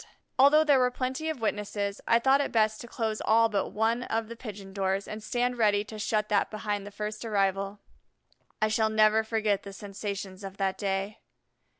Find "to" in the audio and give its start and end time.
2.81-2.87, 5.83-5.99